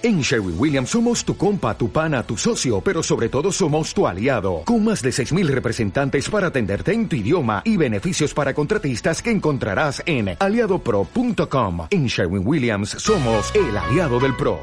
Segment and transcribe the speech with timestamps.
[0.00, 4.06] En Sherwin Williams somos tu compa, tu pana, tu socio, pero sobre todo somos tu
[4.06, 9.20] aliado, con más de 6.000 representantes para atenderte en tu idioma y beneficios para contratistas
[9.20, 11.88] que encontrarás en aliadopro.com.
[11.90, 14.60] En Sherwin Williams somos el aliado del PRO.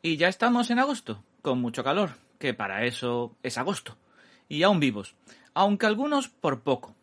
[0.00, 3.98] Y ya estamos en agosto, con mucho calor, que para eso es agosto.
[4.48, 5.14] Y aún vivos,
[5.52, 6.94] aunque algunos por poco.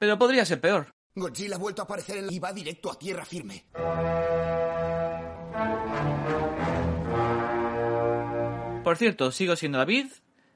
[0.00, 0.88] Pero podría ser peor.
[1.14, 3.64] Godzilla ha vuelto a aparecer y va directo a tierra firme.
[8.86, 10.06] Por cierto, sigo siendo David,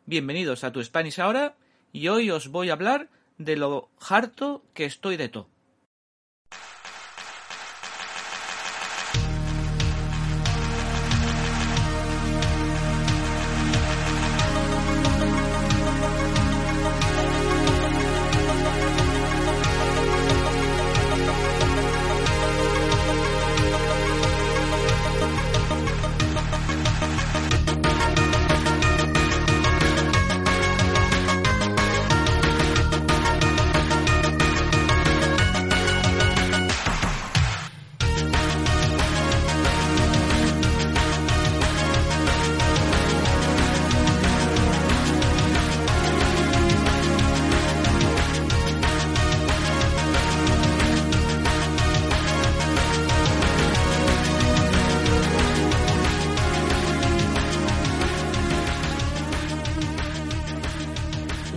[0.07, 1.57] bienvenidos a tu Spanish ahora,
[1.93, 5.49] y hoy os voy a hablar de lo harto que estoy de todo.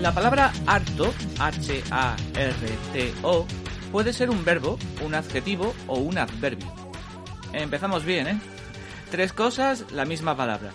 [0.04, 1.88] La palabra harto, H-A-R-T-O,
[3.90, 6.68] puede ser un verbo, un adjetivo o un adverbio.
[7.54, 8.38] Empezamos bien, ¿eh?
[9.12, 10.72] Tres cosas, la misma palabra.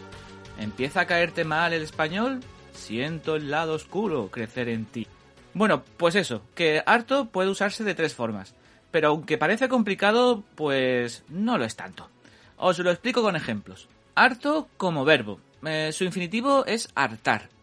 [0.58, 2.40] ¿Empieza a caerte mal el español?
[2.72, 5.06] Siento el lado oscuro crecer en ti.
[5.52, 8.54] Bueno, pues eso, que harto puede usarse de tres formas.
[8.90, 12.08] Pero aunque parece complicado, pues no lo es tanto.
[12.56, 13.90] Os lo explico con ejemplos.
[14.14, 15.38] Harto como verbo.
[15.66, 17.57] Eh, su infinitivo es hartar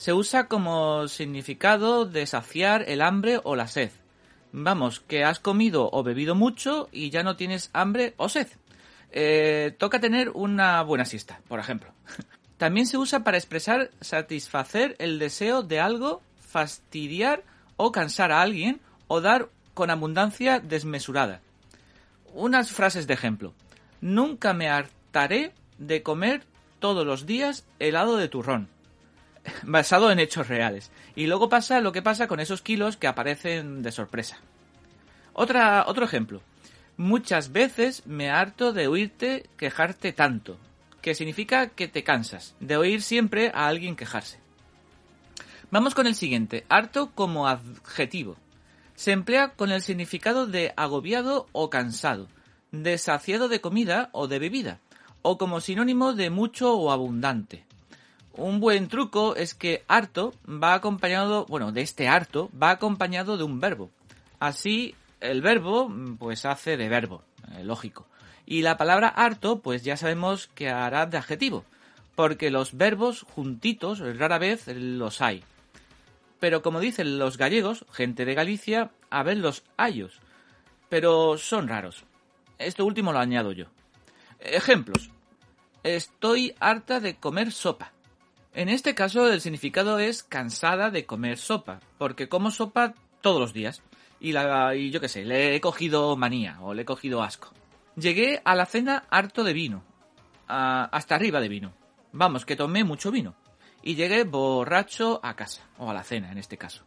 [0.00, 3.90] se usa como significado de saciar el hambre o la sed.
[4.50, 8.48] Vamos, que has comido o bebido mucho y ya no tienes hambre o sed.
[9.10, 11.92] Eh, toca tener una buena siesta, por ejemplo.
[12.56, 17.44] También se usa para expresar satisfacer el deseo de algo, fastidiar
[17.76, 21.42] o cansar a alguien o dar con abundancia desmesurada.
[22.32, 23.52] Unas frases de ejemplo.
[24.00, 26.44] Nunca me hartaré de comer
[26.78, 28.79] todos los días helado de turrón
[29.62, 30.90] basado en hechos reales.
[31.16, 34.38] Y luego pasa lo que pasa con esos kilos que aparecen de sorpresa.
[35.32, 36.42] Otra, otro ejemplo.
[36.96, 40.58] Muchas veces me harto de oírte quejarte tanto,
[41.00, 44.38] que significa que te cansas, de oír siempre a alguien quejarse.
[45.70, 48.36] Vamos con el siguiente, harto como adjetivo.
[48.96, 52.28] Se emplea con el significado de agobiado o cansado,
[52.70, 54.80] de saciado de comida o de bebida,
[55.22, 57.64] o como sinónimo de mucho o abundante.
[58.34, 63.44] Un buen truco es que harto va acompañado, bueno, de este harto va acompañado de
[63.44, 63.90] un verbo.
[64.38, 67.22] Así, el verbo, pues hace de verbo,
[67.56, 68.06] eh, lógico.
[68.46, 71.64] Y la palabra harto, pues ya sabemos que hará de adjetivo,
[72.14, 75.44] porque los verbos juntitos rara vez los hay.
[76.40, 80.20] Pero como dicen los gallegos, gente de Galicia, a ver los hayos.
[80.88, 82.04] Pero son raros.
[82.58, 83.66] Esto último lo añado yo.
[84.40, 85.10] Ejemplos.
[85.82, 87.92] Estoy harta de comer sopa.
[88.52, 93.52] En este caso el significado es cansada de comer sopa, porque como sopa todos los
[93.52, 93.82] días.
[94.18, 97.52] Y, la, y yo qué sé, le he cogido manía o le he cogido asco.
[97.96, 99.82] Llegué a la cena harto de vino,
[100.46, 101.72] hasta arriba de vino.
[102.12, 103.34] Vamos, que tomé mucho vino.
[103.82, 106.84] Y llegué borracho a casa, o a la cena en este caso.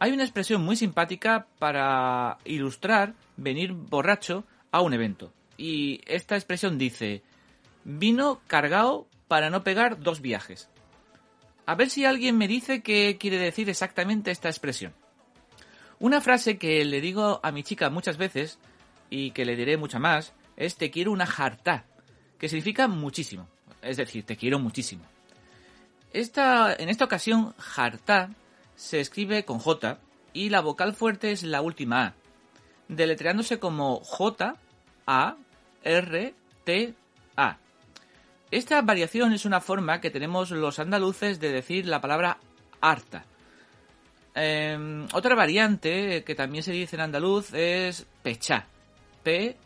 [0.00, 5.32] Hay una expresión muy simpática para ilustrar venir borracho a un evento.
[5.56, 7.22] Y esta expresión dice,
[7.84, 10.68] vino cargado para no pegar dos viajes.
[11.64, 14.92] A ver si alguien me dice qué quiere decir exactamente esta expresión.
[16.00, 18.58] Una frase que le digo a mi chica muchas veces
[19.08, 21.86] y que le diré mucha más es te quiero una jarta,
[22.38, 23.48] que significa muchísimo,
[23.80, 25.02] es decir, te quiero muchísimo.
[26.12, 28.28] Esta, en esta ocasión, jarta
[28.76, 29.98] se escribe con J
[30.34, 32.14] y la vocal fuerte es la última A,
[32.88, 34.56] deletreándose como J
[35.06, 35.36] A
[35.84, 36.94] R T.
[38.52, 42.36] Esta variación es una forma que tenemos los andaluces de decir la palabra
[42.82, 43.24] harta.
[44.34, 48.66] Em, otra variante que también se dice en andaluz es pechá.
[49.22, 49.56] P-E-C-H-A.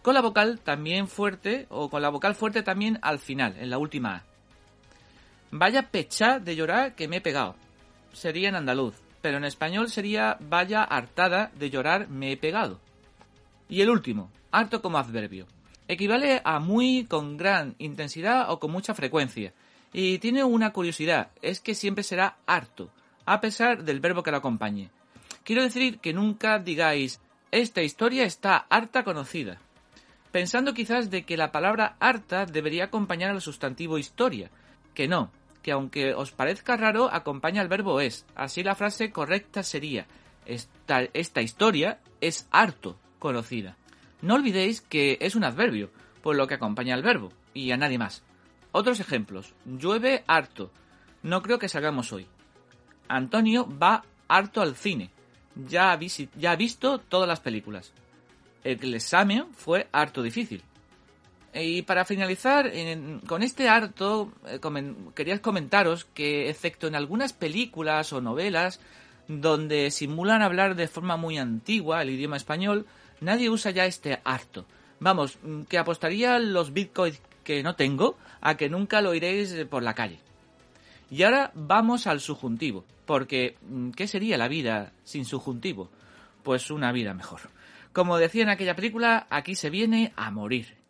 [0.00, 3.76] Con la vocal también fuerte, o con la vocal fuerte también al final, en la
[3.76, 4.24] última A.
[5.50, 7.56] Vaya pechá de llorar que me he pegado.
[8.14, 12.80] Sería en andaluz, pero en español sería vaya hartada de llorar me he pegado.
[13.68, 15.46] Y el último, Harto como adverbio.
[15.88, 19.52] Equivale a muy con gran intensidad o con mucha frecuencia.
[19.92, 22.90] Y tiene una curiosidad, es que siempre será harto,
[23.26, 24.90] a pesar del verbo que lo acompañe.
[25.42, 27.20] Quiero decir que nunca digáis
[27.50, 29.58] esta historia está harta conocida,
[30.30, 34.50] pensando quizás de que la palabra harta debería acompañar al sustantivo historia,
[34.94, 35.32] que no,
[35.62, 38.24] que aunque os parezca raro, acompaña al verbo es.
[38.36, 40.06] Así la frase correcta sería
[40.46, 43.76] esta, historia es harto conocida.
[44.22, 45.90] No olvidéis que es un adverbio,
[46.22, 48.22] por lo que acompaña al verbo, y a nadie más.
[48.72, 49.54] Otros ejemplos.
[49.64, 50.70] Llueve harto.
[51.22, 52.26] No creo que salgamos hoy.
[53.08, 55.10] Antonio va harto al cine.
[55.56, 55.98] Ya ha,
[56.36, 57.92] ya visto todas las películas.
[58.62, 60.62] El examen fue harto difícil.
[61.52, 62.70] Y para finalizar,
[63.26, 64.60] con este harto, eh,
[65.14, 68.80] quería comentaros que, excepto en algunas películas o novelas
[69.26, 72.86] donde simulan hablar de forma muy antigua el idioma español,
[73.20, 74.66] nadie usa ya este harto.
[74.98, 75.38] Vamos,
[75.68, 80.20] que apostaría los bitcoins que no tengo a que nunca lo oiréis por la calle.
[81.10, 85.90] Y ahora vamos al subjuntivo, porque mm, ¿qué sería la vida sin subjuntivo?
[86.42, 87.40] Pues una vida mejor.
[87.92, 90.80] Como decía en aquella película, aquí se viene a morir.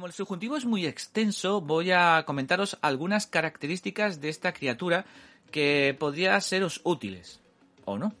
[0.11, 5.05] el subjuntivo es muy extenso, voy a comentaros algunas características de esta criatura
[5.51, 7.39] que podría seros útiles,
[7.85, 8.13] o no.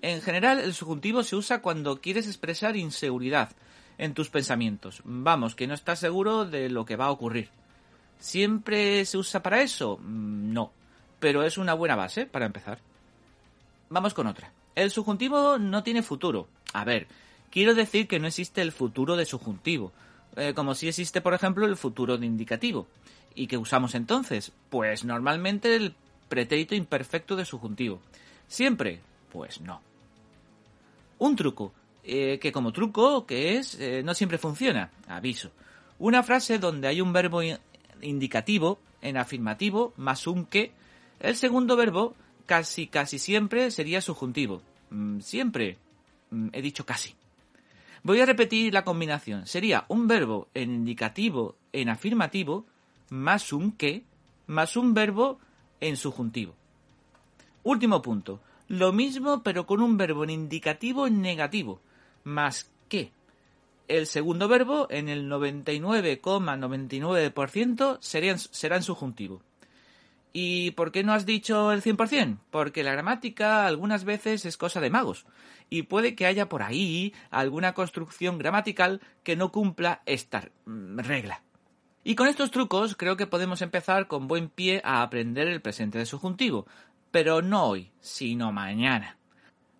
[0.00, 3.50] En general, el subjuntivo se usa cuando quieres expresar inseguridad
[3.98, 5.02] en tus pensamientos.
[5.02, 7.48] Vamos, que no estás seguro de lo que va a ocurrir.
[8.20, 9.98] ¿Siempre se usa para eso?
[10.00, 10.70] Mm, no,
[11.18, 12.78] pero es una buena base para empezar.
[13.90, 14.52] Vamos con otra.
[14.76, 16.46] El subjuntivo no tiene futuro.
[16.72, 17.08] A ver,
[17.50, 19.92] quiero decir que no existe el futuro de subjuntivo
[20.36, 22.86] eh, como si existe, por ejemplo, el futuro de indicativo.
[23.34, 24.52] ¿Y qué usamos entonces?
[24.70, 25.94] Pues normalmente el
[26.28, 28.00] pretérito imperfecto de subjuntivo.
[28.46, 29.00] ¿Siempre?
[29.32, 29.80] Pues no.
[31.18, 31.72] Un truco,
[32.02, 34.90] eh, que como truco que es, eh, no siempre funciona.
[35.08, 35.50] Aviso.
[35.98, 37.40] Una frase donde hay un verbo
[38.02, 40.72] indicativo en afirmativo más un que,
[41.20, 42.14] el segundo verbo
[42.46, 44.62] casi casi siempre sería subjuntivo.
[44.90, 45.78] Mm, siempre.
[46.30, 47.14] Mm, he dicho casi.
[48.04, 49.46] Voy a repetir la combinación.
[49.46, 52.66] Sería un verbo en indicativo, en afirmativo,
[53.08, 54.04] más un que,
[54.46, 55.38] más un verbo
[55.80, 56.54] en subjuntivo.
[57.62, 58.42] Último punto.
[58.68, 61.80] Lo mismo pero con un verbo en indicativo en negativo,
[62.24, 63.10] más que.
[63.88, 67.98] El segundo verbo en el 99,99%
[68.50, 69.40] será en subjuntivo.
[70.36, 72.38] ¿Y por qué no has dicho el 100%?
[72.50, 75.26] Porque la gramática algunas veces es cosa de magos
[75.70, 81.44] y puede que haya por ahí alguna construcción gramatical que no cumpla esta regla.
[82.02, 85.98] Y con estos trucos creo que podemos empezar con buen pie a aprender el presente
[85.98, 86.66] de subjuntivo,
[87.12, 89.16] pero no hoy, sino mañana.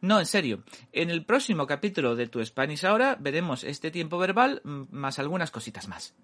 [0.00, 0.62] No, en serio.
[0.93, 5.88] En el próximo capítulo de Tu Spanish Ahora veremos este tiempo verbal más algunas cositas
[5.88, 6.14] más.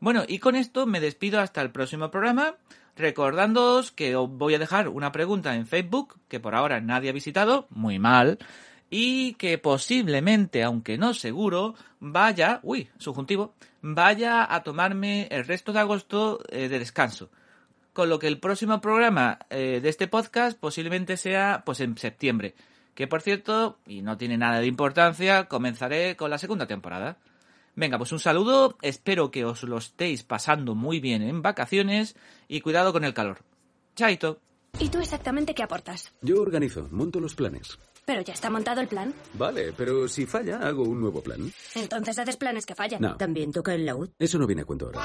[0.00, 2.54] Bueno, y con esto me despido hasta el próximo programa,
[2.96, 7.12] recordándoos que os voy a dejar una pregunta en Facebook, que por ahora nadie ha
[7.12, 8.38] visitado, muy mal,
[8.90, 15.80] y que posiblemente, aunque no seguro, vaya, uy, subjuntivo, vaya a tomarme el resto de
[15.80, 17.28] agosto eh, de descanso.
[17.92, 22.54] Con lo que el próximo programa eh, de este podcast posiblemente sea pues en septiembre.
[22.94, 27.18] Que por cierto, y no tiene nada de importancia, comenzaré con la segunda temporada.
[27.78, 32.16] Venga, pues un saludo, espero que os lo estéis pasando muy bien en vacaciones
[32.48, 33.38] y cuidado con el calor.
[33.94, 34.40] Chaito.
[34.80, 36.12] ¿Y tú exactamente qué aportas?
[36.20, 37.78] Yo organizo, monto los planes.
[38.04, 39.14] Pero ya está montado el plan.
[39.34, 41.52] Vale, pero si falla, hago un nuevo plan.
[41.76, 43.00] Entonces haces planes que fallan.
[43.00, 43.16] No.
[43.16, 44.10] También toca el laúd.
[44.18, 44.98] Eso no viene a cuento ahora.